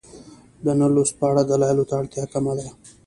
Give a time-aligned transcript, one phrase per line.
[0.63, 2.67] د نه لوست په اړه دلایلو ته اړتیا کمه ده.